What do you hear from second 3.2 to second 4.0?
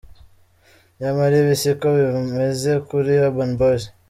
Urban boyz.